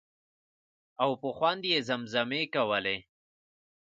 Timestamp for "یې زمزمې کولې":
1.71-2.97